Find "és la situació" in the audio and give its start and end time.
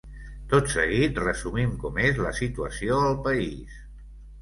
2.07-3.01